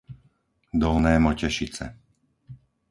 Dolné 0.81 1.15
Motešice 1.25 1.85